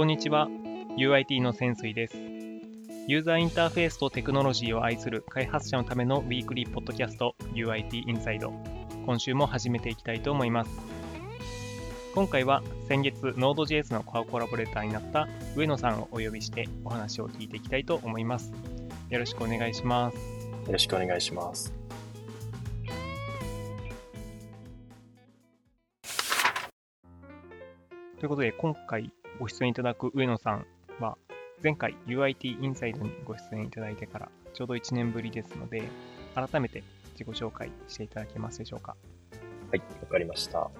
[0.00, 0.48] こんにちは。
[0.96, 2.16] UIT の潜水です。
[3.06, 8.50] ユーザーインターフェースとテクノロジーを愛する開発者のためのウィークリーポッドキャスト UIT インサイド。
[9.04, 10.70] 今週も始めていきたいと思います。
[12.14, 18.54] 今回は先月 Node.js のコアコラボレーターになった上野さんをお呼びしてお話を聞いていきたいと思います。
[19.10, 20.16] よろしくお願いします。
[20.16, 21.74] よろしくお願いします。
[28.18, 30.66] ということで、今回ご出演いただく上野さん
[30.98, 31.16] は、
[31.62, 35.82] 前回 UIT インサイドにご出演いただいてからちょうど1年ぶりですので、
[36.34, 38.96] 改めて自己紹介していただけますでしょうか。
[39.70, 40.70] はい、わかりました。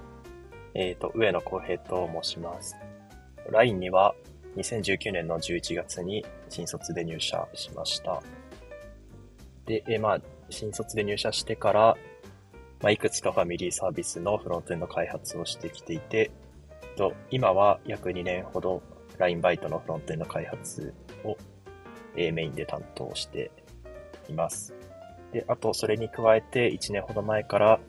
[0.74, 2.76] えっ、と、上野康平と申します。
[3.50, 4.14] LINE には
[4.56, 8.22] 2019年の11月に新卒で入社しました。
[9.66, 11.96] で、えーまあ、新卒で入社してから、
[12.82, 16.30] まあ、いくつかファミリーサービスのフロントエンド開発をしてきていて、
[17.00, 18.82] と今は約2年ほど
[19.16, 20.92] LINE バイトのフロントエンド開発
[21.24, 21.38] を、
[22.14, 23.50] えーメインで担当して
[24.28, 24.74] います。
[25.32, 27.80] で、あと、それに加えて1年ほど前から、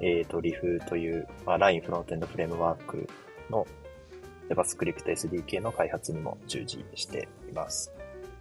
[0.00, 3.08] えっ、と、リフという、まあ、LINE フロントエンドフレームワーク
[3.48, 3.64] の
[4.48, 7.92] JavaScript SDK の開発にも従事しています。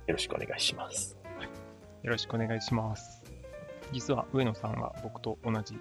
[0.08, 1.16] よろしくお願いします。
[2.02, 3.22] よろしくお願いします。
[3.92, 5.76] 実は上野さんは僕と同じ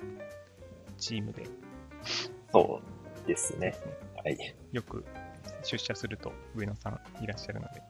[0.98, 1.46] チームで
[2.52, 2.80] そ
[3.24, 3.74] うですね。
[4.22, 4.56] すね、はい。
[4.72, 5.04] よく
[5.62, 7.82] 出社すると上野さんいらっしゃるので、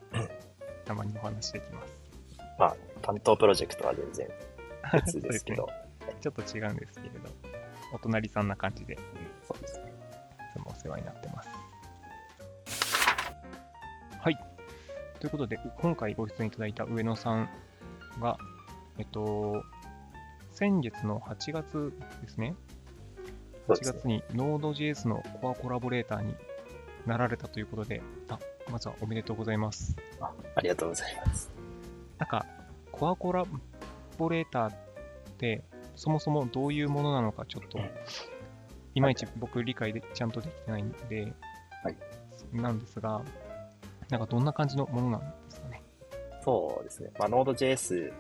[0.84, 1.94] たまにお話できます。
[2.58, 4.28] まあ、担当プロジェクトは全然
[4.92, 5.68] 別ですけど、
[6.20, 7.30] ちょっと違うんですけれど、
[7.94, 8.96] お隣さんな感じでい
[9.42, 9.90] そうですね。
[10.52, 11.48] つもお世話になってます。
[14.20, 14.38] はい。
[15.18, 17.48] ということで、今回ご出演いただいた上野さん
[18.20, 18.38] が、
[18.98, 19.62] えっと、
[20.52, 22.54] 先月の8月ですね。
[23.74, 26.34] 8そうですね月に Node.js のコアコラボレーターに
[27.06, 28.38] なられたということで、あ、
[28.70, 29.96] まずはおめでとうございます。
[30.20, 31.50] あありがとうございます。
[32.18, 32.46] なんか、
[32.92, 33.44] コアコラ
[34.18, 34.74] ボレーターっ
[35.38, 35.64] て、
[35.96, 37.90] そもそもどういうものなのか、ちょっとうん、
[38.94, 41.32] いまいち僕理解でちゃんとできてないんで、
[41.82, 41.96] はい
[42.52, 43.22] なんですが、
[44.08, 45.82] なんかどんな感じのものなんですかね？
[46.42, 47.10] そうですね。
[47.18, 48.12] まあ、Node.js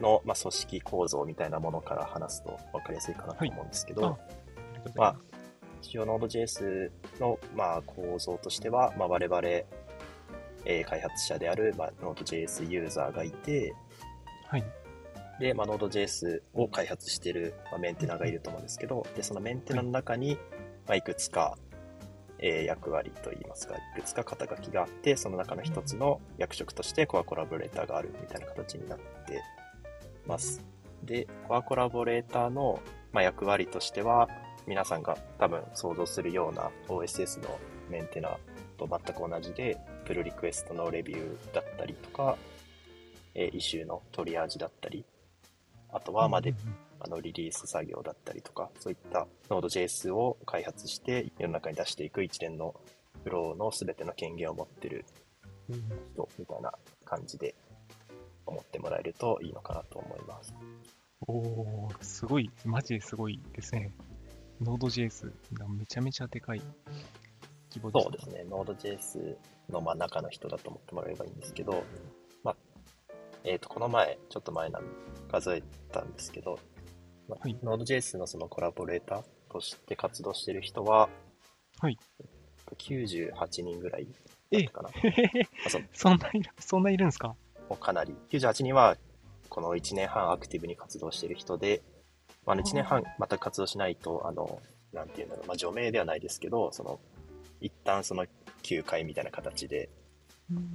[0.00, 4.41] の、まあ、組織構造みたいなものから話すと分かりやすいかなと思うんですけど、はい
[4.94, 5.32] ます。
[5.82, 13.74] 一応 Node.js の、まあ、構造としては、まあ、我々、えー開発者である、まあ、Node.js ユーザーがいて、
[14.48, 14.64] はい。
[15.40, 20.38] で、まあ、Node.js を開発している、まあ、メンテナーがいると思うんですけど、で、そのメンテナの中に、
[20.86, 21.58] まあ、いくつか、
[22.38, 29.42] えー役割といいますか、いくつか肩書きがあって、その中の一つの役職としてコアコラボレーターがあるみたいな形になって
[30.26, 30.64] ます。
[31.02, 32.80] で、コアコラボレーターの、
[33.12, 34.28] まあ、役割としては、
[34.66, 37.58] 皆さんが多分想像するような OSS の
[37.90, 38.36] メンテナ
[38.78, 42.36] と全く同じで、プルリクエストのレビューだったりとか、
[43.34, 45.04] えーイシューのトリアージだったり、
[45.90, 46.56] あとは、まあ、でうん
[47.04, 52.76] あのリリース作業だったりとか、そういった Node.js を開発して世の中に出していく一連の
[53.24, 55.04] フローの全ての権限を持ってる
[55.68, 56.72] 人みたいな
[57.04, 57.56] 感じで
[58.46, 60.54] 思ってもらえるといいのかなと思います。
[61.26, 63.92] おー、すごい、マジですごいですね。
[64.62, 66.62] Node.js がめちゃめちゃでかい。
[67.70, 68.04] 規模です。
[68.04, 69.36] そうですね、Node.js
[69.70, 71.84] の真ん中の人だと思ってもらえればいいんですけど、
[72.44, 72.56] まあ、
[73.44, 74.82] えっ、と、この前、ちょっと前なん
[75.30, 76.58] 数えたんですけど、
[77.28, 77.56] まあはい。
[77.62, 81.08] Node.js のそのコラボレーターとして活動している人は、
[81.80, 81.98] はい。
[82.78, 84.06] 98人ぐらい
[84.50, 84.88] だったかな。
[85.66, 85.82] あそう。
[85.92, 87.28] そんないる、そんないるんですか？
[87.68, 88.96] もうかなり、98人は
[89.48, 91.82] この1年半アクティブに活動している人で、
[92.44, 94.60] まあ、1年半全く活動しないと、あの、
[94.92, 97.00] なんていうんだろう、まあ、除名ではないですけど、その、
[97.60, 98.26] 一旦その
[98.62, 99.88] 休会みたいな形で、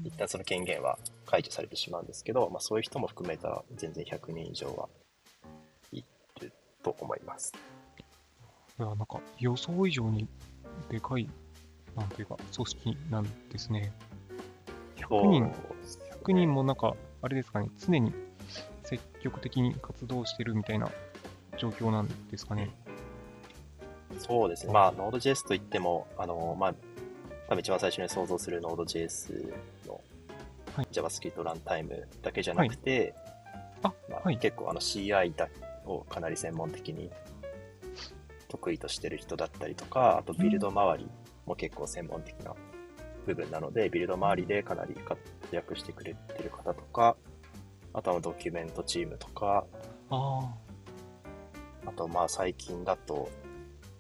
[0.04, 4.90] 一旦その権限は解除されてしまうんですけど、まあ、そういう人も含めたら全然100人以上は
[5.92, 6.04] い
[6.42, 6.52] る
[6.84, 7.54] と思います。
[8.80, 10.28] いや、なんか予想以上に
[10.90, 11.30] でかい、
[11.96, 13.92] なんていうか、組織なんですね。
[14.96, 15.54] 100人、
[16.24, 18.14] 100人もなんか、あれですかね、常に
[18.84, 20.90] 積極的に活動してるみたいな
[21.58, 22.70] 状況なんですかね。
[24.20, 24.74] そうですね。
[24.74, 26.76] まあ、Node.js といっても、あの、まあ、
[27.50, 29.54] 多分一番最初に想像する Node.js
[29.88, 30.02] の
[30.76, 30.88] はい。
[30.92, 33.16] JavaScript ランタイムだけじゃなくて、
[33.82, 34.38] あ、まあはい。
[34.38, 35.50] 結構あの CI だ
[35.86, 37.10] をかなり専門的に
[38.48, 41.10] 得意としてる人だったりとか、あとビルド周り
[41.46, 42.54] も結構専門的な
[43.26, 45.20] 部分なので、ビルド周りでかなり活
[45.52, 47.16] 躍してくれてる方とか、
[47.94, 49.66] あとはドキュメントチームとか、
[50.12, 50.54] あ
[51.88, 53.30] あとまあ最近だと、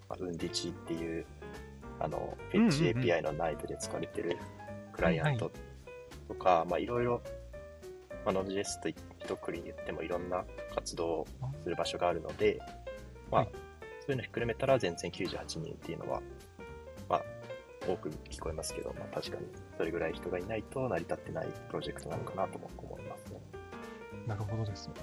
[0.09, 1.25] まあ、ウンディチっていう、
[1.99, 4.37] あの、フェッチ API の内部で使われてる
[4.91, 5.51] クライアント
[6.27, 7.21] とか、まあいろいろ、
[8.25, 10.43] まあ、Node.js と一括りに言ってもいろんな
[10.75, 11.27] 活動を
[11.63, 12.59] する場所があるので、
[13.31, 13.49] まあ、はい
[14.07, 16.21] そういうのひっくるめたら全然98人っていうのは、
[17.09, 17.21] まあ、
[17.85, 19.45] 多く聞こえますけど、まあ確かに
[19.75, 23.41] それぐらい人がいないと成り立ってないプロジェクトなのかなとも思いますね。
[24.25, 24.93] なるほどですね。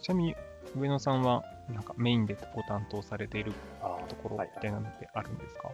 [0.00, 0.36] ちなみに、
[0.76, 5.70] 上野さんは、なんかメインでご担当されているあところみたいなのってあるんですか、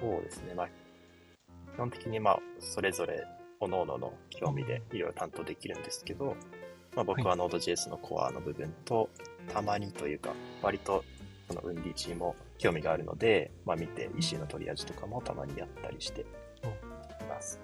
[0.00, 0.54] そうですね。
[0.54, 0.68] まあ、
[1.74, 3.26] 基本的にまあ、それぞれ、
[3.60, 6.36] 各々の興味でいろいろ担当できるんですけど、
[6.94, 9.08] まあ僕は Node.js のコアの部分と、
[9.52, 10.30] たまにというか、
[10.62, 11.04] 割と、
[11.48, 16.24] そのウンディチーも興味があるので、まあ見て、イシューの取り味とかもたまにやったりしてい
[17.28, 17.60] ます。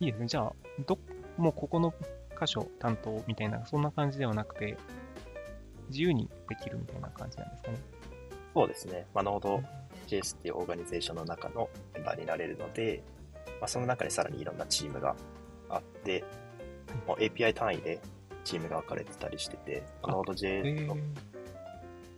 [0.00, 0.26] いいですね。
[0.26, 0.52] じゃあ、
[0.86, 0.98] ど、
[1.36, 1.92] もうここの
[2.40, 4.76] 箇所担当みたいな、そんな感じではなくて、
[5.88, 7.78] 自由にできるみたいな感じなんですかね。
[8.54, 9.06] そうですね。
[9.14, 13.02] まあ Node.js っていう organization の中のメンバーになれるので、
[13.60, 15.14] まあその中にさらにいろんなチームが
[15.68, 16.24] あって、
[17.06, 18.00] もう API 単位で
[18.44, 21.00] チームが分かれてたりしてて、あえ Node.js のー、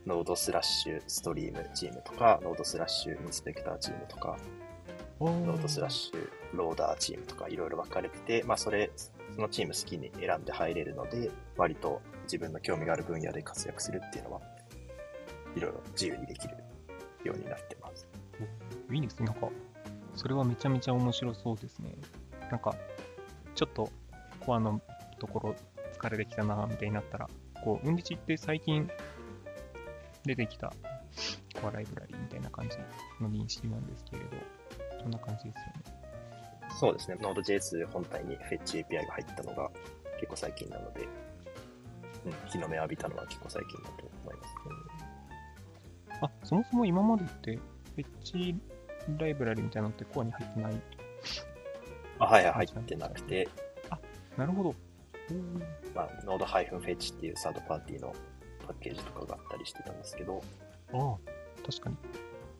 [0.06, 4.36] Node slash stream チームとか、 Node slash inspector チームとか、
[5.20, 8.90] ノードスラッシュローダーチームとかいろいろ分かれてて、まあそれ、
[9.34, 12.00] そのチーム好きに選んで入れるので、割と
[12.30, 14.40] 自分の興味がある分野で活躍するっていうのは、
[15.56, 16.54] いろいろ自由にできる
[17.24, 18.08] ようになってます。
[18.92, 19.26] いいですね。
[19.26, 19.48] なんか、
[20.14, 21.92] それはめちゃめちゃ面白そうですね。
[22.48, 22.76] なんか、
[23.56, 23.90] ちょっと
[24.38, 24.80] コアの
[25.18, 25.56] ところ
[25.98, 27.28] 疲れてきたな、みたいになったら、
[27.64, 28.88] こう、ウンディチって最近
[30.24, 30.72] 出てきた
[31.60, 32.78] コアライブラリみたいな感じ
[33.20, 34.28] の認識なんですけれど、
[35.00, 36.00] そんな感じですよね。
[36.78, 37.16] そうですね。
[37.20, 39.68] Node.js 本体に Fetch API が入ったのが
[40.20, 41.08] 結構最近なので、
[42.26, 44.54] うん、日の目浴びたのは結構最近だと思います。
[46.22, 48.54] あ、そもそも今までって、フェッチ
[49.18, 50.82] ライブラリみたいなのってコアに入ってない？
[52.18, 53.48] あはいはい、入ってなくて、
[54.36, 54.74] なるほど。
[55.94, 58.14] まあ、Node-Fetch っていうサードパーティーの
[58.66, 60.42] パッケージとかがあったりしてたんですけど、
[60.92, 61.16] ああ、
[61.64, 61.96] 確かに。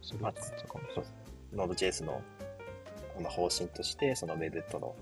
[0.02, 1.10] それは使ったかもしれそ
[1.52, 2.22] う Node.js の
[3.14, 4.96] この方針として、その Web との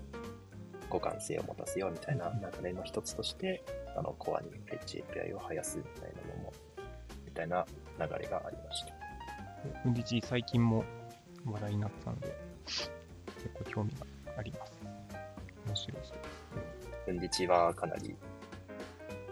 [0.91, 3.63] 互換性を持たせようみたいな流れの一つとして、
[3.99, 6.53] あの、コアに HAPI を生やすみたいなのも、
[7.25, 7.65] みたいな
[7.99, 8.87] 流れがありました。
[8.87, 9.81] ない。
[9.85, 10.85] ウンディチ最近も
[11.45, 12.33] 話題になったので、
[12.65, 12.89] 結
[13.53, 14.05] 結構興味が
[14.37, 14.71] あります。
[15.67, 17.09] 面白そうです。
[17.09, 18.15] undici はかなり、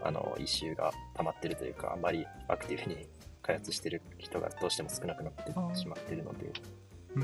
[0.03, 3.07] あの、 issue が溜まってるというか、あまりアクティブに
[3.41, 6.51] 開発してる人がどうしても少なくなってしまってるので、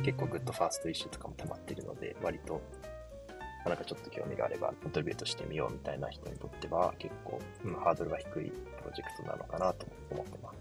[0.01, 2.61] 結構 good first issue とかも溜まってるので、割と、
[3.65, 10.57] まあなんかちょっと興味があれば、 contribute してみようみたいな人にとっては、結構、うん、ハードルが低いプロジェクトなのかなと思ってます。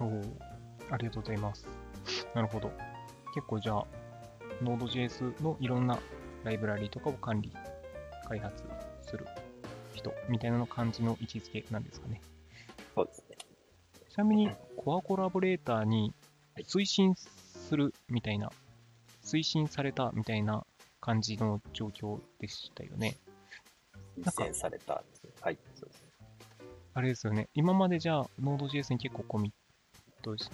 [0.00, 0.56] おー
[0.90, 1.66] ありがとうございます。
[2.34, 2.70] なるほど。
[3.34, 3.84] 結構じゃあ、
[4.62, 5.98] Node.js のいろんな
[6.44, 7.52] ライブラリとかを管理、
[8.28, 8.64] 開発
[9.02, 9.26] する
[9.94, 12.20] 人みたいなの感じの位置づけなんですかね。
[12.94, 13.36] そうですね。
[14.08, 16.14] ちなみに、コアコラボレーターに
[16.60, 18.50] 推進するみたいな、
[19.24, 20.64] 推進されたみたいな
[21.06, 23.16] 感じの状況でしたよね。
[24.18, 25.04] 実践された。
[25.40, 26.04] はい、そうです。
[26.94, 27.48] あれですよね。
[27.54, 30.50] 今までじゃあ、Node.js に結構コミットし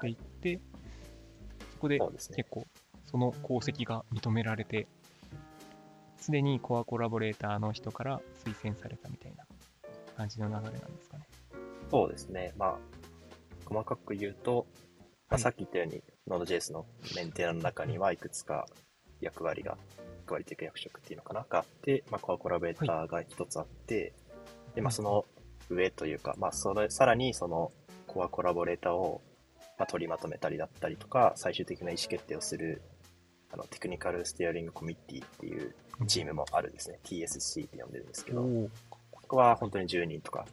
[0.00, 0.60] ていって、
[1.74, 2.00] そこで。
[2.00, 2.66] 結構
[3.06, 4.88] その功績が認められて、
[6.16, 9.46] すでにコアコラボレーターの人から推薦されたみたいな
[10.16, 11.28] 感じの流れなんですかね。
[11.88, 12.52] そうですね。
[12.58, 12.78] まあ、
[13.64, 14.80] 細かく言うと、ま
[15.30, 18.66] あ、はいさっき言ったように、Node.js のメンテナの中にはいくつか
[19.20, 19.76] 役割が、
[20.22, 24.12] 役割というか役職っていうのかな、があって、まあ、コアコラボレーターが一つあって、
[24.74, 25.24] で、まあ、その
[25.68, 27.72] 上というか、まあ、それ、さらにその
[28.06, 29.20] コアコラボレーターを、
[29.78, 32.82] まあ、取りまとめたりだったりとか、最終的な意思決定をする、
[33.52, 35.74] あの、テクニカルステアリングコミッティっていう
[36.06, 36.98] チームもあるんですね。
[37.04, 38.42] TSC って呼んでるんですけど、
[39.10, 40.46] ここは本当に10人とか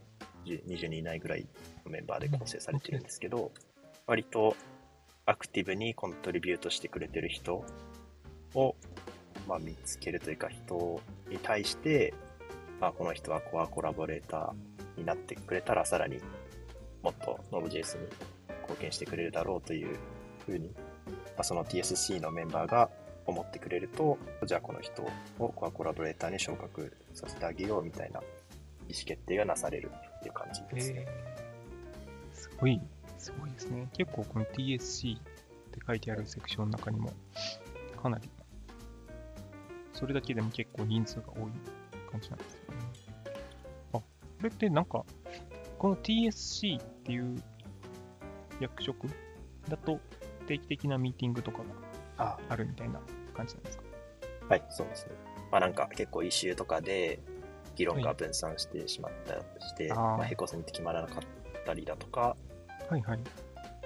[0.46, 1.46] 10 20人以内ぐらい
[1.86, 3.52] のメンバーで構成されてるんですけど、
[4.06, 4.56] 割と
[5.26, 7.66] アクティブにコントリビュートしてくれてる人
[8.60, 8.76] を、
[9.48, 12.14] まあ、見つけるというか人に対して、
[12.80, 16.20] まあ、この人はコアコラボレーターになってくれたらさらに
[17.04, 18.08] もっと Node.js に
[18.64, 19.98] 貢献してくれるだろうという
[20.46, 20.72] ふうに、
[21.08, 22.90] まあ、その TSC のメンバーが
[23.26, 25.04] 思ってくれると、じゃあこの人
[25.40, 28.22] をコアコラボレーターに昇格させてあげようみたいな
[28.90, 31.06] 意思決定がなされるっていう感じですね。
[31.08, 31.38] えー
[32.38, 32.80] すごい、
[33.18, 33.88] すごいですね。
[33.94, 37.12] 結構この TSC って書いてあるセクションの中にも、
[38.02, 38.30] かなり、
[39.98, 41.52] それだけでも結構人数が多い
[42.12, 42.80] 感じなんですよね。
[43.94, 44.04] あ、こ
[44.44, 45.04] れってなんか、
[45.80, 47.42] この TSC っていう
[48.60, 49.08] 役職
[49.68, 50.00] だと
[50.46, 51.64] 定期的なミーティングとかが
[52.18, 53.00] ああるみたいな
[53.34, 53.84] 感じなんですか？
[54.50, 55.14] はい、そうですね。
[55.52, 57.20] まあなんか結構イシューとかで
[57.76, 62.36] 議論が分散してしまったりして、あーまあ、並行線って決まらなかったりだとか、
[62.90, 63.20] はいはい。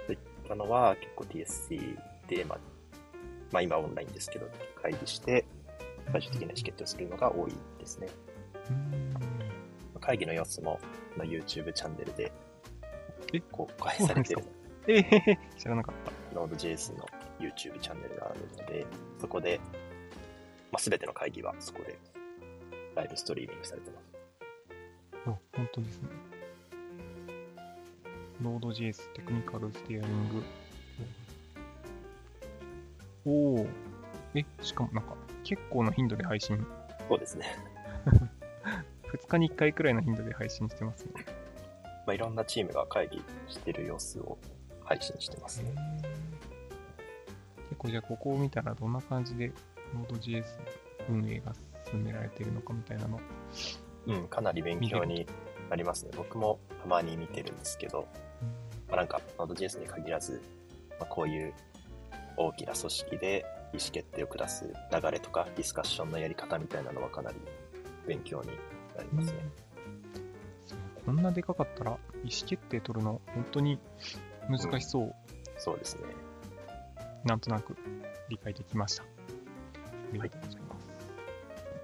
[0.05, 2.59] そういったのは結構 TSC で、まあ、
[3.51, 4.47] まあ今オンラインですけど、
[4.81, 5.45] 会議して
[6.11, 8.07] 最終的な意思決定をするのが多いですね。
[9.99, 10.79] 会議の様子も
[11.15, 12.31] まあ YouTube チャンネルで
[13.33, 13.39] え？
[13.51, 14.43] 公開されてる
[14.87, 15.95] えー、知らなかっ
[16.33, 16.39] た。
[16.39, 17.05] Node.js の
[17.39, 18.85] YouTube チャンネルがあるので、
[19.19, 19.59] そこで、
[20.71, 21.99] まあ、全ての会議はそこで
[22.95, 24.03] ライブストリーミングされてます。
[25.27, 26.09] あ、本当ですね。
[28.41, 30.43] Node.js テクニカルステアリング。
[33.23, 33.67] おお。
[34.33, 36.65] え、しかもなんか結構な頻度で配信。
[37.07, 37.45] そうですね。
[39.11, 41.25] 2日に1回くらいの頻度で配信してますね。
[42.05, 44.37] まあ、いろんなチームが会議してる様子を
[44.83, 45.73] 配信してますね。
[47.69, 49.51] 結構じゃあここを見たらどんな感じで
[50.09, 50.43] Node.js
[51.09, 51.53] 運営が
[51.89, 53.19] 進められているのかみたいなの。
[54.07, 55.27] うん、かなり勉強に
[55.69, 56.11] なりますね。
[56.15, 58.07] 僕もたまに見てるんですけど、
[58.89, 60.41] まあ、なんか Node.js に限らず、
[60.99, 61.53] まあ、こういう
[62.37, 67.37] 大きな組織で意思決定を下す流れとかディスカッションのやり方みたいなのはかなり
[68.07, 68.49] 勉強に
[68.97, 69.39] なりますね。
[71.05, 73.79] こんなでかかったら意思決定取るの本当に
[74.49, 75.15] 難しそう。
[75.57, 76.03] そうですね。
[77.23, 77.75] なんとなく
[78.29, 79.03] 理解できました。
[79.03, 79.07] あ
[80.13, 80.91] りがとうございます。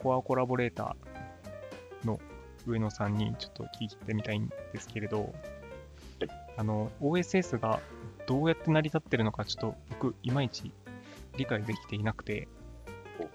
[0.02, 2.20] コアコラボレーターの
[2.66, 5.34] 上野さんにちょっと聞いてみたいんですけれど、
[6.58, 7.80] あの、OSS が
[8.28, 10.72] どうやって成り立ってるのかちょっと僕、いまいち
[11.38, 12.48] 理解できていなくて、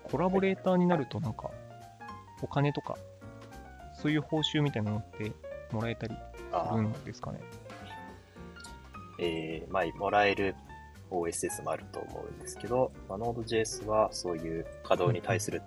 [0.04, 1.50] コラボレーターになるとなんか、
[2.42, 2.96] お金とか、
[3.94, 5.32] そういう報酬みたいなのって
[5.72, 6.16] もらえたり
[6.52, 7.40] あするんですかね？
[9.18, 10.54] えーまあ、もらえる
[11.10, 15.62] OSS もあると思うんですけど、まあ、Node.js はそういう稼働に対する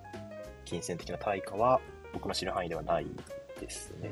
[0.64, 1.80] 金銭的な対価は
[2.12, 3.06] 僕の知る範囲ではない
[3.60, 4.10] ですね。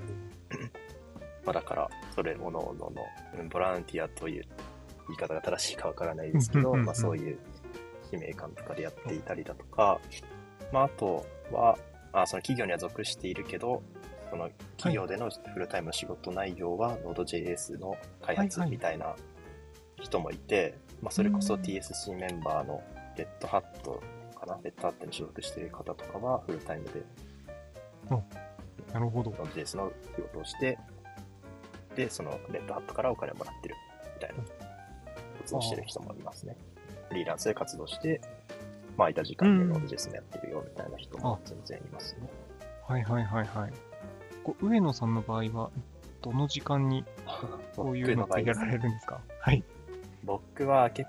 [1.45, 2.93] まあ、だから、それもののの、
[3.38, 4.45] うんボランティアという
[5.09, 7.38] 言い方が正しいかわからないですけど、まあ、そういう
[8.14, 10.00] 使命感とかでやっていたりだとか、
[10.73, 11.78] まあ、あとは、
[12.12, 13.83] あその企業には属しているけど、
[14.30, 19.14] その企業でのフルタイムの仕事内容は Node.js の開発みたいな
[20.00, 22.83] 人もいて、まあ、それこそ TSC メンバーの
[23.16, 24.02] レッドハット
[24.38, 27.02] かな、レッドハットに所属している方とかはフルタイムで
[28.92, 29.30] なるほど。
[29.33, 30.78] Node.js の仕事をして、
[31.97, 33.75] で、そのレッドハットからお金をもらってる
[34.14, 34.37] みたいな
[35.40, 36.56] 活動してる人もいますね。
[37.14, 38.21] フリーランスで活動して、
[38.97, 42.28] まあ、空いた時間でうん Node.js もやってるよみたいな人も全然いますね。
[42.88, 43.73] はいはいはいはい。
[44.42, 45.71] こう上野さんの場合は、
[46.23, 47.04] どの時間に
[47.76, 49.21] こういうのってやられるんですか？
[49.40, 49.62] はい。
[50.25, 51.09] 僕は結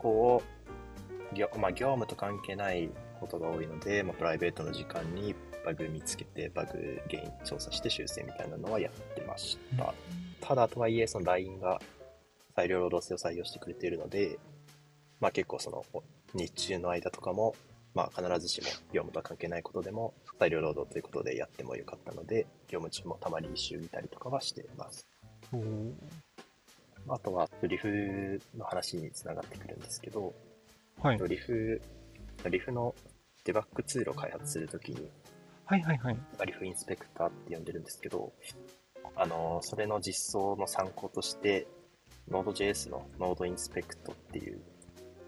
[0.00, 0.42] 構、
[1.34, 9.94] 業まあ、業務と関係ないことが多いので、まあ、プライベートの時間にバグ見つけて、バグ原因調査して修正みたいなのはやってました。
[10.40, 11.80] ただとはいえ、その LINE が
[12.56, 14.38] 裁量労働制を採用してくれているので、
[15.22, 15.84] まあ結構その
[16.34, 17.54] 日中の間とかも、
[17.94, 25.06] まあ必ずしも業務とは関係ないことでも裁量労働ということでやってもよかったので、業務中もたまに一周見たりとかはしています。
[27.08, 30.34] あとはリフの話につながってくるんですけど、
[31.00, 31.18] はい。
[31.28, 31.80] リフ、
[32.50, 32.94] リフの
[33.44, 35.08] デバッグツールを開発するときに、
[35.66, 36.16] はいはいはい。
[36.46, 38.32] リフインスペクターって呼んでるんですけど、
[39.14, 41.68] あの、それの実装の参考として、
[42.30, 44.60] Node.js の Node インスペクトっていう、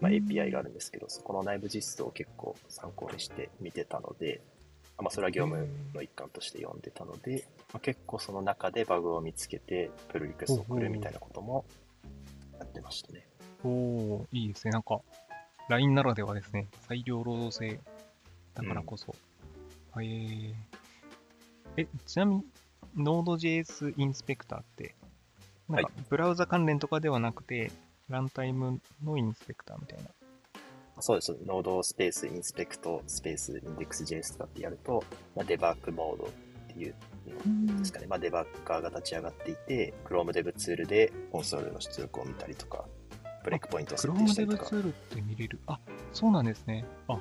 [0.01, 4.41] まあ、うん API があるんですけど、そこの内部実装を結構参考にして見てたので、
[4.97, 11.65] まあ、それは業務の一環として読んでたので、まあ、結構その中でバグを見つけて、プルリクエストを送るみたいなことも
[12.59, 13.27] やってましたね。
[13.63, 14.71] おおいいですね。
[14.71, 15.01] なんか、
[15.67, 16.67] LINE ならではですね。
[16.87, 17.79] 裁量労働制
[18.53, 19.15] だからこそ。
[19.99, 20.55] へえ
[21.77, 22.43] え、ちなみに、
[22.97, 24.95] Node.js インスペクターって、
[25.67, 27.71] なんかは、ブラウザ関連とかではなくて、
[28.09, 30.09] ランタイムの inspector みたいな。
[30.99, 31.35] そうです。
[31.45, 35.03] Node space inspect space index JS とかってやると、
[35.35, 36.29] まあ、デバッグモードっ
[36.67, 36.95] ていう
[37.67, 38.07] のですかね。
[38.07, 42.85] まあ、デバッガーが立ち上がっていて、Chrome デブツールでコンソールの出力を見たりとか、
[43.43, 44.75] ブレイクポイントを設定 Chrome したりとかデブツ。
[44.75, 45.59] ールって見れる。
[45.67, 45.79] あ、
[46.13, 46.85] そうなんですね。
[47.07, 47.19] あ、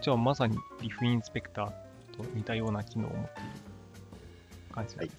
[0.00, 1.66] じゃあまさに LIFF inspector
[2.16, 3.50] と似たような機能を持っている
[4.72, 5.18] 感じですね。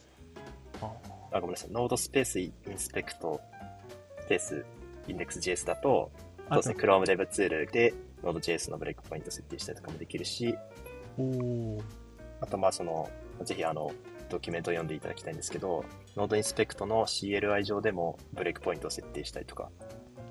[0.82, 0.92] あ
[1.34, 1.72] あ、ごめんなさい。
[1.72, 3.40] Node space inspect
[4.22, 4.66] space
[5.08, 6.12] index JS だと、
[6.50, 7.94] あそうですね、Chrome デブツールで
[8.24, 10.56] Node.js のブレイクポイント設定したりとかもできるし、
[12.42, 13.10] あとまあその、
[13.44, 13.92] ぜひあの、
[14.30, 15.84] ドキュメントを読んでいただきたいんですけど、
[16.16, 19.70] Node inspect の CLI 上でもブレイクポイントを設定したりとか。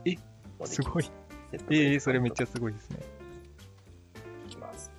[0.05, 0.17] え
[0.65, 1.11] すすごい。
[1.53, 2.99] ええレイクポイントそれめっちゃすごいですね。
[4.47, 4.91] いきます。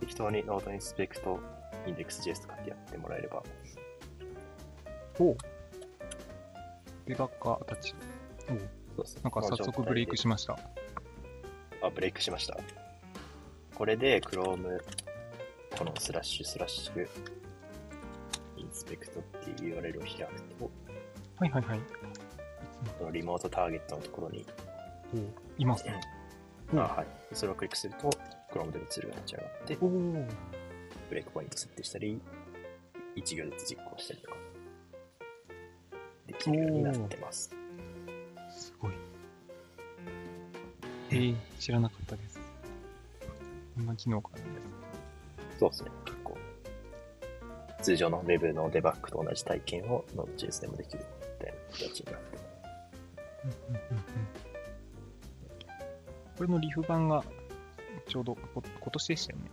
[0.00, 1.40] 適当にノードインスペクト、
[1.86, 3.42] インデックス JS とかってやってもらえれば。
[5.18, 5.36] おう
[7.06, 7.94] デバッガー立ち。
[8.48, 8.56] おう
[9.22, 10.58] なんか早速ブレイクしました。
[11.82, 12.58] あ、ブレイクしました。
[13.74, 14.80] これで Chrome、
[15.76, 19.22] コロン slash slash、inspect っ
[19.54, 20.70] ていう URL を開くと、
[21.36, 21.80] はいはいはい。
[22.98, 24.46] このリモートターゲットのところに、
[25.14, 25.20] おう
[25.58, 26.00] いますね。
[26.74, 28.10] あはい、それをクリックすると、
[28.52, 29.76] Chrome でのツールが立ち上がって。
[31.08, 32.20] ブレイクポイント設定したり、
[33.16, 34.36] 1行ずつ実行したりとか、
[36.26, 37.50] できるようになってます。
[37.50, 37.56] す
[41.14, 42.40] えー、知らなかったです。
[43.76, 45.58] こんな機能があるんです。
[45.58, 46.36] そうですね、結構。
[47.82, 51.04] 通常の Web のデバッグと同じ体験を Node.js でもできる
[51.38, 52.36] みたいな形になって。
[52.36, 53.58] ます。
[53.68, 53.96] うんうんうん。
[53.96, 54.54] うん
[56.36, 57.24] これのリフ版が
[58.08, 59.50] ちょうどこ今年でしたよね。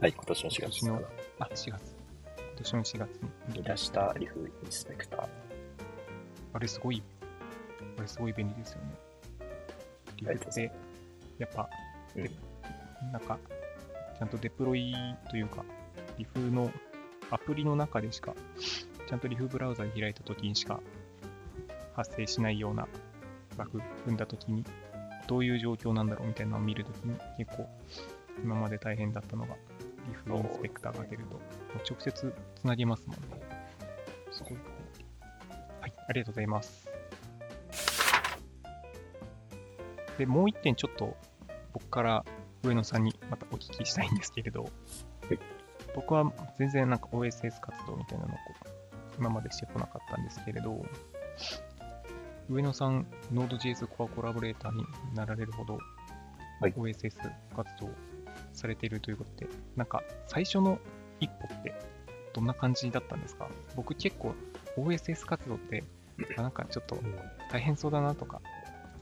[0.00, 1.02] はい、今年の4月の
[1.40, 1.96] あ、4月。
[2.38, 3.10] 今年の4月
[3.48, 5.28] にに出したリフインスペクター。
[6.52, 7.02] あれすごい、
[7.98, 8.32] あれすごい。
[8.32, 9.05] 便利ですよね。
[10.24, 10.72] って、
[11.38, 11.68] やっぱ、
[13.12, 13.38] なんか、
[14.18, 14.94] ちゃんとデプロイ
[15.30, 15.64] というか、
[16.18, 16.70] リフの
[17.30, 18.34] アプリの中でしか、
[19.06, 20.80] ちゃんとリフブラウザで開いたときにしか
[21.94, 22.88] 発生しないような
[23.56, 24.64] バグ踏んだときに、
[25.26, 27.68] どういう状況なんだろうみたいなのを見るときに、結構、
[28.42, 29.56] 今まで大変だったのが、
[30.08, 31.40] リフインスペクターが出ると、も
[31.74, 33.22] う直接つなげますもんね。
[34.30, 34.52] すごい。
[35.80, 36.85] はい、ありがとうございます。
[40.18, 41.16] で、もう一点ちょっと
[41.72, 42.24] 僕から
[42.62, 44.64] 上野さんにまたお聞きしたいんですけれど、
[45.30, 45.34] い。
[45.94, 48.36] 僕は全然なんか OSS 活動みたいなのを
[49.18, 50.84] 今までしてこなかったんですけれど、
[52.48, 55.78] 上野さん、Node.js コアコラボレーターになられるほど、
[56.60, 56.72] はい。
[56.72, 57.16] OSS
[57.54, 57.90] 活動
[58.52, 60.78] されているということで、なんか最初の
[61.20, 61.74] 一歩って
[62.32, 63.48] どんな感じだったんですか？
[63.74, 64.34] 僕結構
[64.76, 65.82] OSS 活動って、
[66.36, 66.98] あなんかちょっと
[67.50, 68.40] 大変そうだなとか、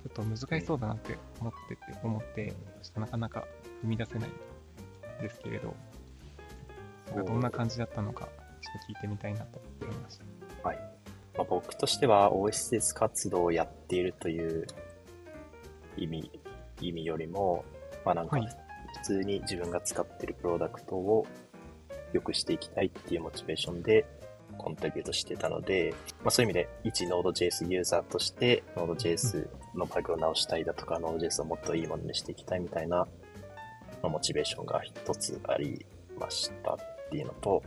[0.08, 2.52] っと難しそうだなって思ってて、思って、
[2.96, 3.44] なかなか
[3.84, 5.74] 踏み出せないんですけれど、
[7.14, 10.68] どんな感じだったのか、ちょっと聞いてみたいなと思いました。
[10.68, 10.78] はい。
[11.36, 14.66] まあ、僕としては OSS 活動をやっているという
[15.96, 16.30] 意味、
[16.80, 17.64] 意味よりも、
[18.04, 18.64] まあなんかはい
[18.94, 21.26] 普通に自分が使ってるプロダクトを
[22.12, 24.06] 良くしていきたいっていうモチベーションで
[24.56, 33.06] コントリビュートしてたので、まあそういう意味で一 Node.js ユーザーとして Node.js のバグを直したいだとか Node.js をもっといいものにしていきたいみたいな、ま
[34.04, 35.84] あ、モチベーションが一つあり
[36.18, 36.76] ましたっ
[37.10, 37.62] ていうのと、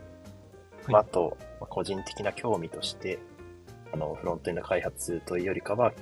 [0.88, 0.92] い。
[0.92, 3.20] まあ、あと、まあ個人的な興味として、
[3.94, 5.94] あの、フロントエンド開発というよりかは、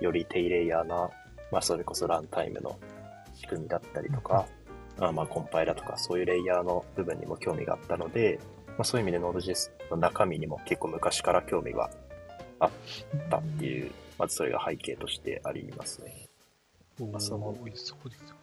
[0.00, 1.10] より低レイヤーな、
[1.50, 2.78] まあ、それこそランタイムの
[3.34, 4.46] 仕組みだったりとか、
[4.98, 11.90] あまあ、コンパイラとか、そういうレイヤーの部分にも興味があったので、まあ、そういう意味で Node.js の中身にも結構昔から興味が
[12.60, 12.70] あっ
[13.30, 16.28] たっていう、まずそれが背景としてありますね。
[17.00, 18.34] おそのーそうですよね。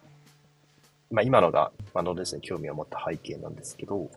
[1.10, 4.10] まあ、今のが、まあ、Node.js に興味を持った背景なんですけど、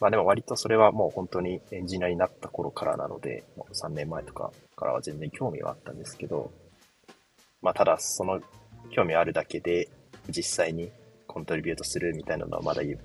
[0.00, 6.52] まあでも割とそれはもう本当にエンジニアになった頃からなので、もう3年前とかからは全然興味はあったんですけど、
[7.62, 8.40] まあただその
[8.90, 9.88] 興味あるだけで
[10.28, 10.90] 実際に
[11.26, 12.98] コントリビュートするみたいなのはまだゆ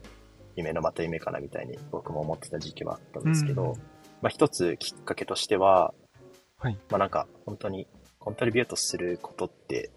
[0.56, 3.74] 夢のまた夢かなみたいに僕も思ってた時期はあったんですけど、うん
[4.22, 5.94] まあ一つきっかけとしては、
[6.62, 6.78] はい。
[6.92, 7.88] まあなんか本当に
[8.20, 9.90] コントリビュートすることって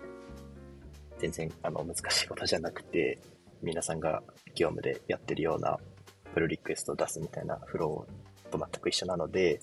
[1.19, 3.19] 全然あの難しいことじゃなくて
[3.63, 4.23] 皆さんが
[4.55, 5.79] 業務でやってるような
[6.33, 9.61] プルリクエストを出すみたいなフローと全く一緒なので、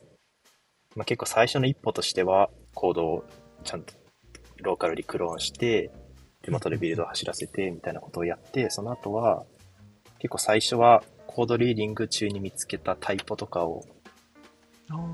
[0.96, 3.26] まあ、結構最初の一歩としてはコードを
[3.64, 3.96] ちゃんと
[4.62, 5.90] ローカルにクローンして
[6.44, 9.44] 手元でビルドを走らせてみたいなことをやってその後は
[10.20, 13.84] 結構最初はコードリーディング中に見つけたタイポとかを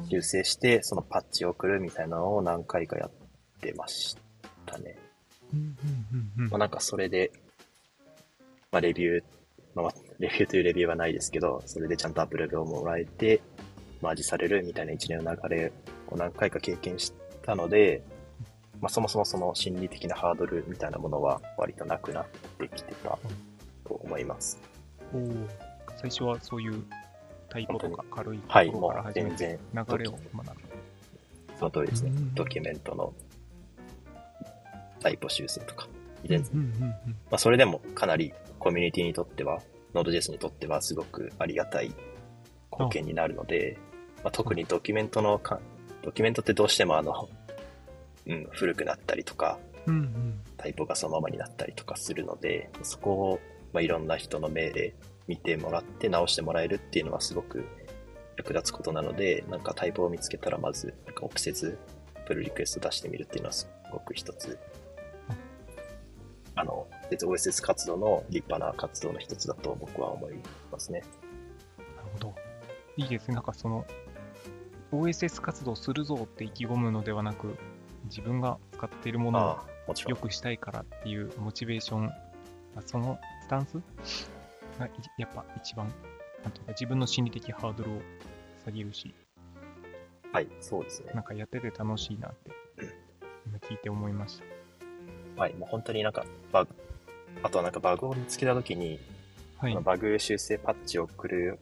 [0.09, 3.11] 修正して、そのパッチを送るみたいなのを何回かやっ
[3.61, 4.17] てまし
[4.65, 4.97] たね。
[5.53, 5.67] うんうん
[6.37, 7.31] うんうんまあ、なんかそれで、
[8.71, 9.23] まあ、レビュー、
[9.75, 13.41] まあ、レビューというレビューはないですけど、それでちゃんとアップロードをもらえて、
[14.01, 15.71] マージされるみたいな一連の流れ
[16.07, 18.03] を何回か経験したので、
[18.79, 22.25] まあ、そもそもその心理的なハードルみたいなものは割となくなっ
[22.59, 23.17] てきてた
[23.87, 24.59] と思います。
[25.13, 25.47] おー
[25.99, 26.83] 最初はそういう
[27.49, 30.77] タイプとか軽いとはい、ころから始めて全然、流れを学ぶ。
[31.57, 32.11] その通りですね。
[32.11, 32.33] うん。
[32.35, 33.13] ドキュメントの
[34.99, 35.87] タイプ修正とか、
[36.25, 36.89] 全然うんうんうん。
[36.89, 36.95] ま
[37.31, 39.61] あ、それでもかなりコミュニティにとっては、
[39.93, 41.91] Node.js にとってはすごくありがたい
[42.71, 43.77] 貢献になるので、
[44.23, 45.59] まあ、特にドキュメントのか、
[46.03, 47.29] ドキュメントってどうしてもあの、
[48.27, 50.39] うん、古くなったりとか、うんうん。
[50.57, 53.39] タイプがそのままになったりとかするので、そこを、
[53.73, 54.93] まあ、いろんな人の命令
[55.27, 57.65] 見てもらって直してもらえるっていうのはすごく
[58.37, 61.77] 役立つことなので、なんかタイプを見つけたらまず、なんか臆せず、
[62.25, 64.57] プルリクエスト出してみるっていうのはすごく一つ、
[66.55, 70.35] あの、OSS 活動の立派な活動の一つだと僕は思い
[70.71, 71.03] ますね。
[71.77, 72.35] なるほど。
[72.95, 73.35] いいですね。
[73.35, 73.85] なんかその、
[74.91, 77.57] OSS 活動するぞって意気込むのではなく、
[78.05, 80.11] 自分が使っているものをああ、もちろん。
[80.11, 83.81] 良くしたいからっていうモチベーション、あそのスタンス
[85.17, 85.87] やっぱ一番、
[86.43, 87.93] なんというか自分の心理的ハードルを
[88.65, 89.13] 下げるし、
[90.31, 91.21] はい、そうですねな。
[91.21, 92.51] んかやってて楽しいなって、
[93.47, 94.41] 今聞いて思いまし
[95.35, 96.75] はい、もう本当になんかバグ、
[97.43, 98.99] あとはなんかバグを見つけたときに、
[99.59, 99.67] た。
[99.67, 99.75] はい。
[99.83, 101.59] バグ修正パッチを送る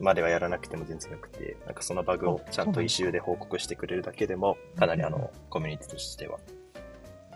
[0.00, 6.38] まではやらなくても全然よくて、なんかそのバグをちゃんと一周で報告してくれるだけでも、かなりあの、コミュニティとしては、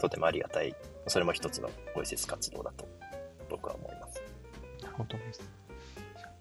[0.00, 0.74] とてもありがたい、
[1.06, 2.86] それも一つの OSS 活動だと
[3.48, 3.99] 僕は思い
[5.04, 5.12] ます。
[5.12, 5.42] なるほどです。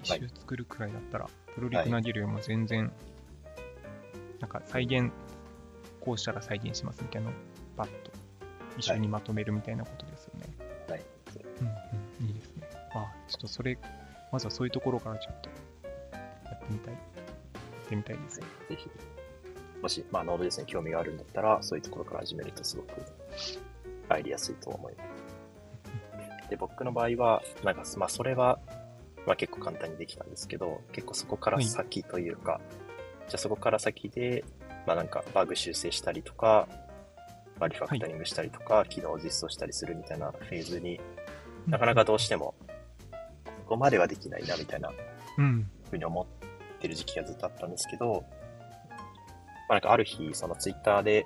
[0.04, 2.92] 一はい周作るくらいだったら、プロリク投げるよりも全然、
[4.40, 5.12] なんか再現、
[6.00, 7.40] こうしたら再現しますみたいなのを
[7.76, 8.12] バッと
[8.78, 10.48] 一緒にまとめるみたいなことですよね。
[10.88, 11.02] はい。
[11.62, 12.70] うんうん、いいですね。
[12.94, 13.78] あ、ちょっとそれ、
[14.32, 15.50] まずはそういうところからちょっと
[16.48, 16.94] やってみたい。
[16.94, 17.00] や
[17.86, 18.46] ってみたいですね。
[18.70, 18.90] ぜひ、
[19.82, 23.02] もし、まあ、ノードですね、興味があるんだったら、そういうところから始めるとすごく
[24.10, 25.19] 入りやすいと思います。
[26.50, 28.60] で、僕の場合は、なんか、まあ、それは、
[29.26, 32.60] まあ、結構簡単にできたんですけど、結構そこから先というか、
[33.28, 34.44] じゃあそこから先で、
[34.88, 36.68] まあ、なんか、バグ修正したりとか、
[37.60, 41.00] まあ、リファクタリングしたりとか、機能を実装したりするみたいなフェーズに
[41.68, 42.56] なかなかどうしても、
[43.46, 44.92] ここまではできないな、みたいな
[45.38, 45.70] うん。
[45.90, 46.26] ふうに思っ
[46.80, 48.24] てる時期がずっとあったんですけど、
[49.68, 51.26] まあ、なんかある日、そのツイッターで、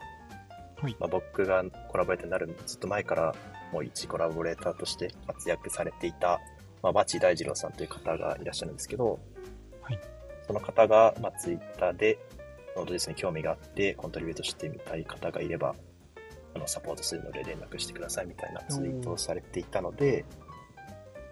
[0.81, 0.97] はい。
[0.99, 3.35] まあ、僕がコラボレーターになるずっと前から
[3.73, 6.39] もう一コラボレーターとして活躍されていた、
[6.83, 9.19] まあ、バチ大二郎さんという方がいらっしゃるんですけど、
[9.81, 9.99] はい。
[10.45, 12.19] その方が、まあ、ツイッターで、
[12.75, 15.75] ノードですね、興味があって、コントリビュートしてみたい方がいれば、
[16.53, 20.23] あの、サポートするので連絡してくださいみたいなツイートをされていたので、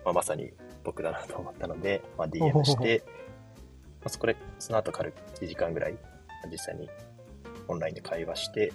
[0.03, 0.51] まあ、まさに
[0.83, 5.97] 僕だなと思ったので、まあ、DM して、まあ、そこで、その後軽く1時間ぐらい、
[6.51, 6.89] 実際に
[7.67, 8.73] オンラインで会話して、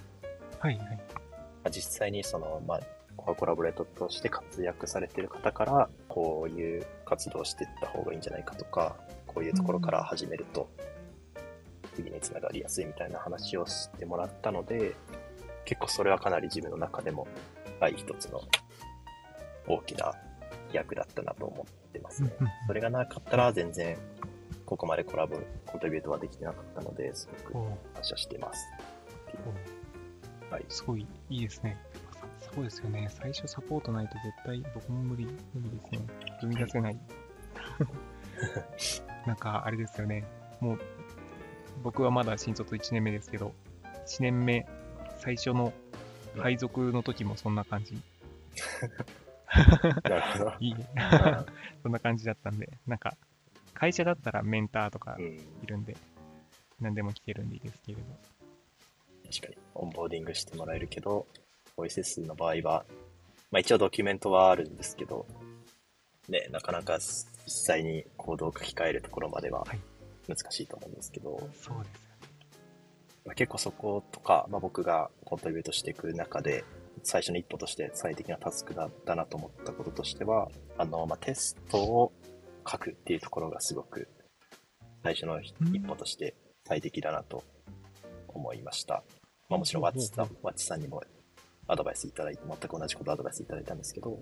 [0.61, 0.87] はいはい。
[0.87, 0.94] ま
[1.64, 2.81] あ、実際にその、まあ、
[3.34, 10.68] コラボレートとして活躍されている方から、こういう活動をしていった方がいいんじゃないかとか、こういうところから始めると、
[11.94, 14.94] 次につながりやすいみたいな話をしてもらったので、
[15.64, 17.26] 結構それはかなり自分の中でも、
[17.80, 18.42] はい、一つの
[19.66, 20.14] 大きな
[20.68, 22.30] 飛躍だったなと思ってますね。
[22.66, 23.96] それがなかったら全然、
[24.64, 25.36] ここまでコラボ、
[25.66, 27.52] コントリビュートはできてなかったので、すごく
[27.94, 28.66] 感謝してます。
[30.50, 31.76] はいすごいいいですね。
[32.56, 33.08] さそうですよね。
[33.10, 36.00] 最初サポートないと絶対僕も無理、無理ですね。
[36.42, 36.98] 踏み出せない。
[39.26, 40.24] なんかあれですよね。
[40.60, 40.78] もう
[41.82, 43.52] 僕はまだ新卒1年目ですけど、
[44.06, 44.66] 1年目
[45.18, 45.72] 最初の
[46.38, 48.00] 配属の時もそんな感じ。
[50.04, 50.54] なるほど。
[50.60, 50.76] いい
[51.82, 53.16] そんな感じだったんで、なんか
[53.74, 55.94] 会社だったらメンターとかうんいるんで、
[56.80, 58.04] 何でも聞けるんでいいですけれど。
[59.30, 61.26] 確かに、オンボーディングしてもらえるけど、
[61.76, 62.84] OSS の場合は、
[63.50, 65.26] まあ一応ドキュメントはあるんですけど、
[66.28, 69.80] ね、なかなか実際にコードを書き換えるところまでははい
[70.28, 72.06] 難しいと思うんですけど、そうです。
[73.24, 76.64] まあ結構そことか、まあ、僕がコントリビュートしていく中で、
[77.02, 82.12] 最初の一歩として最適なタスクだったなと思ったこととしては、あの、まあ、テストを
[82.68, 84.08] 書くっていうところがすごく
[85.02, 86.34] 最初の一うん歩として
[86.66, 87.44] 最適だなと
[88.28, 89.04] 思いました。
[89.48, 91.02] まあもちろんワッチさん、ワッチさんにも
[91.68, 94.20] アドバイスいただいて、全く同じことアドバイスいただいたんですけど、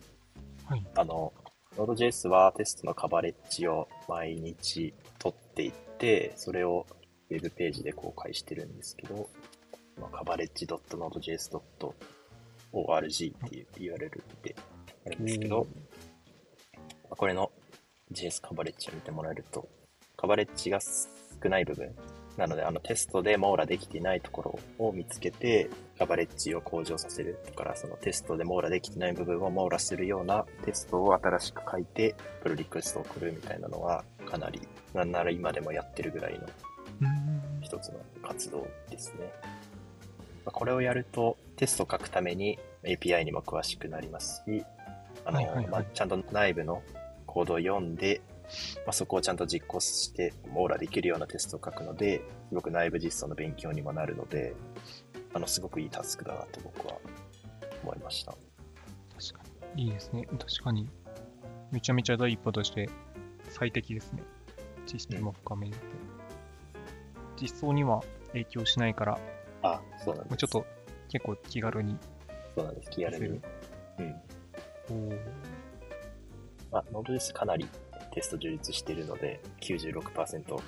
[0.67, 0.87] はい。
[0.95, 1.33] あの、
[1.77, 6.87] Node.js はテストのカバレッジを毎日取っていって、それを
[7.31, 9.29] ウェブページで公開してるんですけど、
[10.13, 11.93] カバレッジ .nodejs.org
[12.77, 13.99] っていう URL
[14.43, 14.57] で
[15.07, 15.67] あるんですけど、
[17.11, 17.51] これの
[18.13, 19.69] JS カバレッジを見てもらえると、
[20.17, 21.95] カバレッジが少ない部分、
[22.37, 27.39] なので、あのテストで網羅できていないところを見つけて、カバレッジを向上させる。
[27.47, 34.61] だから、そのテストで網羅できてない部分を網羅するようなテストを新しく書いて、プルリクエストを送るみたいなのは、かなり、
[34.93, 36.47] なんなら今でもやってるぐらいの
[37.03, 37.61] うん。
[37.61, 39.31] 一つの活動ですね。
[40.45, 44.65] まあこれをやると、テストを書くために API にも詳しくなりますし、
[45.25, 46.83] あの、はいはいはいまあ、ちゃんと内部の
[47.27, 48.21] コードを読んで、
[48.87, 54.55] まあ、そこをちゃんと実行して網羅できるようなテストを書くので、すごく内部実装の勉強にもなるので、
[55.33, 56.99] あの、すごくいいタスクだなと僕は
[57.83, 58.33] 思いました。
[58.33, 59.85] 確かに。
[59.85, 60.27] いいですね。
[60.27, 60.89] 確かに。
[61.73, 62.89] めちゃめちゃ第一歩として
[63.49, 64.23] 最適ですね。
[64.87, 65.79] 知識も深めれて。
[67.41, 69.19] 実装には影響しないから、
[69.63, 70.31] あ、そうなんです。
[70.31, 70.67] まあちょっと
[71.09, 71.97] 結構気軽に
[72.55, 72.91] そうなんです。
[72.91, 73.41] 気軽に。
[73.99, 74.15] うん。
[74.91, 75.19] おー
[76.71, 77.69] まあ、Node.js かなり
[78.15, 80.59] テスト充実しているので、96%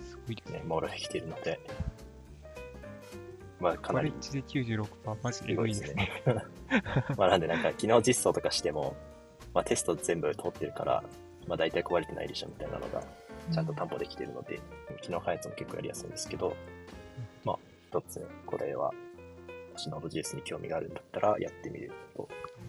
[0.00, 0.58] すごいですね。
[0.58, 1.58] ね、網羅できているので、
[3.60, 6.10] まあ、かなりカレッジで96%、マジで多いですね。
[7.16, 8.94] まあなんでなんか、機能実装とかしても、
[9.54, 11.02] まあテスト全部通ってるから、
[11.46, 13.02] まあ大体壊れてないでしょみたいなのが、
[13.50, 14.60] ちゃんと担保できてるので、
[15.00, 16.54] 機能開発も結構やりやすいんですけど、
[17.44, 18.92] まあ一つ、これは、
[19.72, 22.28] もし Node.js に興味があるんだったらやってみると、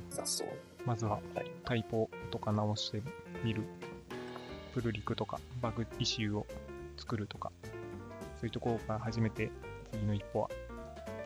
[0.09, 0.45] 雑草。
[0.85, 1.51] まずははい。
[1.65, 3.01] タイポとか直して
[3.43, 3.63] みる。
[4.79, 6.47] プルリクとかバグイシューを
[6.97, 7.51] 作るとか、
[8.37, 9.51] そういうところから始めて、
[9.91, 10.49] 次の一歩は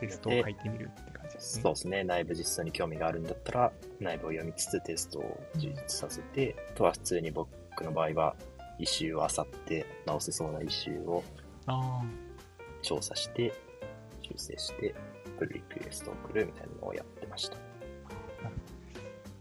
[0.00, 1.62] テストを書いてみるって感じですね。
[1.62, 2.02] そうですね。
[2.02, 7.48] 内部実装に興味があるんだったら、内部を読みつつテストを充実させて、あとは普通に僕
[7.84, 8.34] の場合は、
[8.80, 11.22] イシューを漁って直せそうなイシューを
[11.66, 12.02] あ
[12.82, 13.52] 調査して、
[14.20, 14.96] 修正して、
[15.38, 17.56] プルリクエストを送るみたいなのをやってました。
[17.56, 17.60] あ、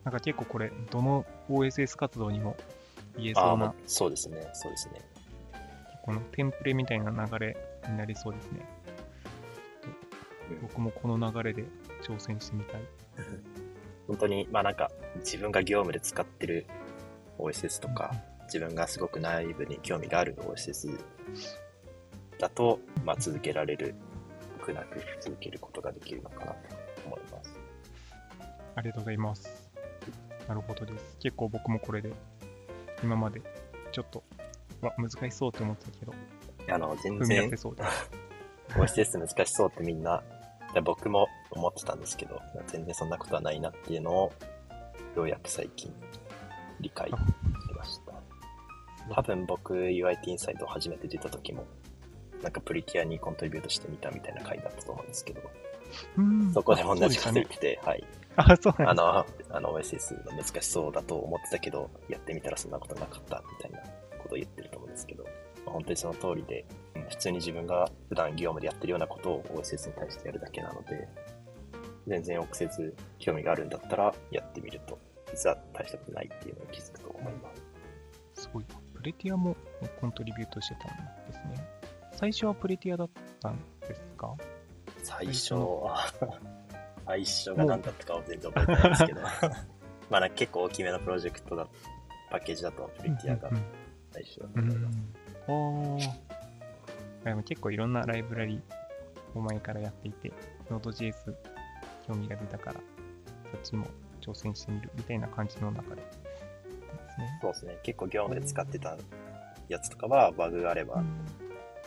[0.04, 2.56] なんか結構これ、どの OSS 活動にも
[3.18, 4.50] 言えそうなまあ、そうですね。
[4.54, 5.02] そうですね。
[6.04, 8.66] このテンプレみたいな流れになりそうですね。
[8.88, 8.94] うん
[10.62, 11.64] 僕もこの流れで
[12.02, 12.82] 挑戦してみたい。
[14.08, 16.66] 本当に、まあなんか、自分が業務で使ってる
[17.40, 21.00] OSS とか、自分がすごく内部に興味がある OSS
[22.38, 23.96] だと、まあ続けられる、
[24.60, 26.58] 苦なく続けることができるのかなと
[27.06, 27.60] 思います。
[28.76, 29.72] ありがとうございます。
[30.48, 31.18] なるほどです。
[31.20, 32.12] 結構僕もこれで、
[33.04, 33.42] 今まで。
[33.92, 34.24] ちょっと、
[34.82, 36.14] わ、難しそうって思ってたけど、
[36.70, 37.42] あの、全然。
[37.42, 37.84] 踏み出せそうで
[38.88, 39.02] す。
[39.02, 40.24] OSS 難しそうってみんな、
[40.84, 44.34] 僕も思ってたんですけど、全然そんなことはないなっていうのを、
[45.16, 45.94] ようやく最近
[46.80, 47.16] 理解し
[47.78, 48.14] ました。
[49.14, 51.66] 多分僕 UIT インサイド初めて出た時も、
[52.42, 55.73] なんかプリティアにコントリビュートしてみたみたいな回だったと思うんですけど、うん
[56.54, 58.04] そこでも同じこと言っあてて、はい。
[58.36, 63.80] あ、そうなんであの、あの OSS の難しそうだと思ってたけど、やってみたらそんなことなかったみたいな
[64.22, 65.30] ことを言ってると思うんですけど、ま
[65.68, 71.08] あ本当にその通りで、うん普通に自分が普段業務でやってるようなことを OSS に対してやるだけなので、
[72.08, 74.98] 全然臆せず興味があるんだったらやってみると、
[75.32, 77.62] 実は大したことないっていうのを気づくと思います。
[78.36, 78.42] す。
[78.44, 78.76] すごいな。
[78.96, 79.56] プレティアも
[80.00, 81.68] コントリビュートしてたんですね。
[82.14, 83.10] 最初はプレティアだっ
[83.42, 84.34] たんですか？
[85.18, 85.54] 最初。
[85.56, 86.14] は、
[87.06, 89.22] 最初が何だったかは全然覚えてないですけど、
[90.10, 91.68] まあなんか結構大きめのプロジェクトだ、
[92.30, 93.64] パッケージだとプリティアがうんうん。
[94.12, 94.98] 最初だとうん思います。
[95.48, 97.26] おー。
[97.26, 98.62] でも結構いろんなライブラリ
[99.34, 100.32] を前からやっていて、
[100.70, 101.36] Node.js
[102.08, 102.80] 興味が出たから、
[103.52, 103.86] そっちも
[104.22, 106.02] 挑戦してみるみたいな感じの中で。
[106.02, 106.12] で
[107.12, 107.40] すね。
[107.42, 107.78] そうですね。
[107.84, 108.98] 結構業務で使ってた
[109.68, 111.26] やつとかはバグがあればうん。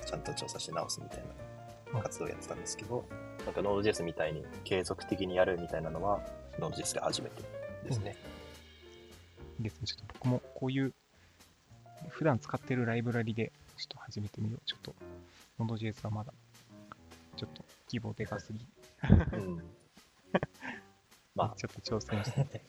[0.04, 1.45] ちゃんと調査して直すみたいな
[1.92, 3.04] 活動をやってたんですけど、
[3.44, 6.20] なんか Node.js みたいに継続的にやるみたいなのは
[6.58, 7.42] Node.js が初めて
[7.84, 8.16] ですね。
[9.58, 9.86] いいですね。
[9.86, 10.92] ちょっと僕もこういう、
[12.08, 14.66] 普段使ってるライブラリでちょっと始めてみよう。
[14.66, 14.94] ちょっと、
[15.58, 16.32] Node.js はまだ、
[17.36, 18.66] ちょっと規模でかすぎ。
[19.32, 19.62] うん。
[21.34, 22.62] まあ、 ちょっと挑戦して。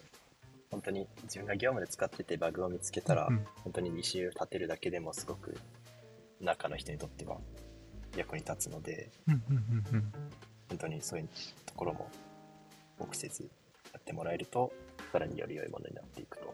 [0.69, 5.57] 本当に自分が業務で使っててバグを見つけたら、うん本当に履修立てるだけでもすごく
[6.39, 7.37] 中の人にとっては
[8.17, 9.57] 役に立つので、うんうん
[9.91, 10.11] うんうん。
[10.69, 11.29] 本当にそういう
[11.65, 12.09] ところも
[12.99, 13.43] 臆せず
[13.93, 14.71] やってもらえると、
[15.11, 16.53] さらにより良いものになっていくと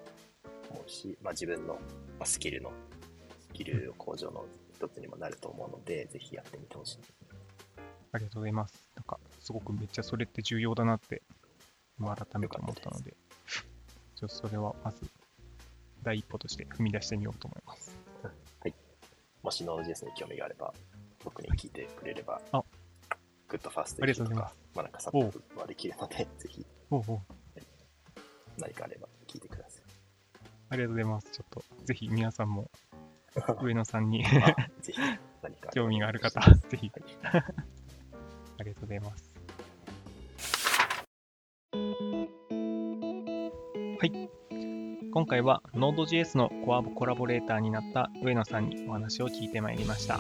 [0.69, 1.73] 思うし、まあ、自分の
[2.19, 2.71] まあスキルの、
[3.49, 6.99] スキル向上の一つにもなると思うので、ぜひやってみてほしい。
[8.12, 8.91] ありがとうございます。
[8.95, 11.23] なんか、すごくめっちゃそれって重要だなって、
[11.97, 13.15] 今改めて思ったので、
[14.15, 14.99] ちょっとそれはまず、
[16.04, 17.95] 第一歩として踏み出してみようと思います。
[19.43, 20.92] もし Node.js に興味があれば、僕
[21.49, 22.63] に聞いてくれれば、あ
[23.47, 26.65] グッドファーストとうございままあなんかサポートはできるので、ぜひ
[28.58, 29.84] 何かあれば聞いてください。
[30.69, 31.29] ありがとうございます。
[31.32, 32.71] ちょっと、ぜひ皆さんも、
[33.62, 34.99] 上野さんにあぜひ
[35.41, 37.43] 何か興味がある方、ぜひ、はい
[38.60, 39.34] ありがとうございます。
[43.99, 44.29] はい。
[45.12, 50.19] 今回は Node.js のコアコラボレーターになった上野さんにお話を聞いてまいりました。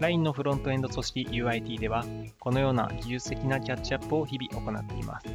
[0.00, 2.04] LINE のフロントエンド組織 UIT では、
[2.38, 5.26] このような技術的なキャッチアップを日々行っています。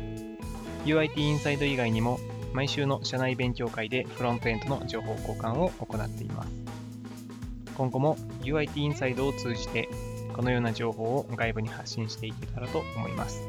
[0.85, 2.19] UIT インサイド以外にも、
[2.53, 6.49] 毎週の社内勉強会でフロントエンドの情報交換を行っています。
[7.75, 9.89] 今後も UIT インサイドを通じて
[10.33, 13.47] このような情報を外部に発信していけたらと思います。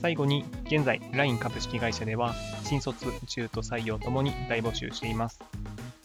[0.00, 2.34] 最後に、現在 LINE 株式会社では
[2.64, 5.40] 新卒、中途採用ともに大募集しています。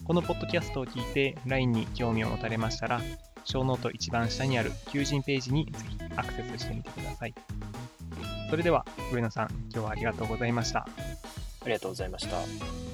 [0.04, 3.00] このポッドキャストを聞いて LINE に興味を持たれましたら、
[3.44, 7.34] ショーノート一番下にある求人ページにぜひアクセスしてみてください。
[8.50, 10.80] それでは、上野さん、今日はありがとうございました。
[10.80, 12.89] ありがとうございました。